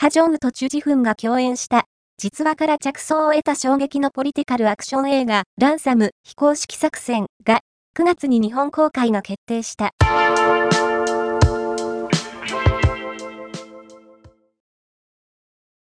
[0.00, 1.84] ハジョンウとチュジフンが共演した、
[2.16, 7.60] 実話から着想を得た衝撃のポリティカルアクション映画、ランサム、非公式作戦が、
[7.94, 9.90] 9月に日本公開が決定した。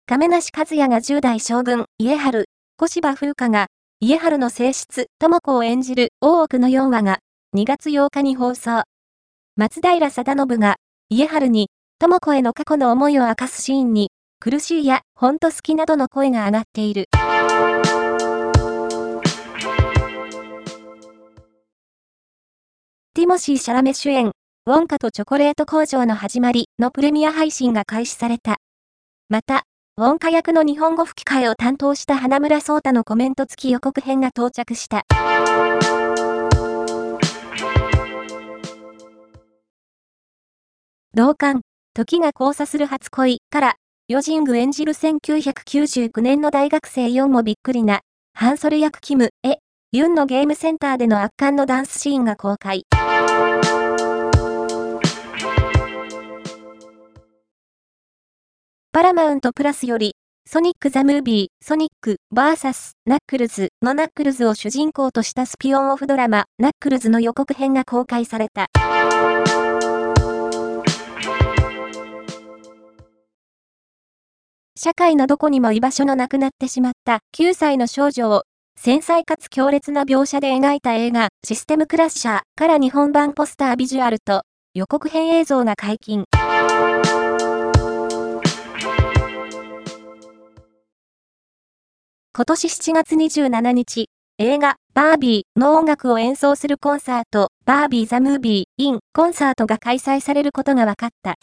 [0.06, 2.44] 亀梨和也が10代将軍、家春、
[2.76, 3.66] 小芝風花が、
[3.98, 7.18] 家春の性質、智子を演じる大奥の4話が、
[7.56, 8.84] 2月8日に放送。
[9.56, 10.76] 松平定信が、
[11.10, 17.06] 家春に、智子への過去の思いを明かすシーンに、苦しいや、ほんと好きなどの声が上がっている。
[23.14, 24.32] ティモシー・シャラメ主演、
[24.66, 28.56] ウォンカとチョコレート工場の始まりのプレミア配信が開始された。
[29.30, 29.62] また、
[29.96, 35.04] ウォンカ役の日本語吹き替えを担当した花村聡太のコメント付き予告編が到着した。
[41.14, 41.62] 同感。
[41.96, 43.74] 時が交差する初恋から、
[44.06, 48.02] ヨジング演じる1999年の大学生4もびっくりな、
[48.34, 49.60] ハンソル役キム、え、
[49.92, 52.82] ユンのゲームセンターでの圧巻のダンスシーンが公開。
[58.92, 60.16] パラマウントプラスより、
[60.46, 68.66] ソニック・ザ・ムービー、ソニック、バーサス、ナックルズのナックルズを主人公としたスピンオフドラマ、ナックルズの予告編が公開された。
[74.78, 78.42] 社会のどこにも居場所のなくなってしまった9歳の少女を
[78.78, 84.42] 繊細かつ強烈な描写で描いた映画システムクラッシャーから日本版ポスタービジュアルと
[84.74, 86.24] 予告編映像が解禁。
[92.34, 101.36] 今年7月27日、映画、バービーの音楽を演奏するコンサート、バービー・ザ・ムービー・イン・コンサートが開催されることが分かった。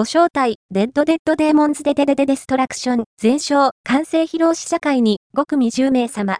[0.00, 6.38] ご招待、デッドデッドデーモンズデデデデデストラクション、全勝、完成披露試写会に5組10名様。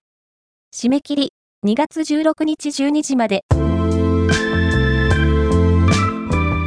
[0.75, 1.32] 締め切り、
[1.66, 3.43] 2月16日12時まで。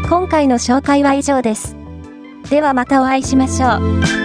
[0.08, 1.76] 今回の紹介は以上です。
[2.52, 3.78] ではまたお会いしましょ
[4.20, 4.23] う。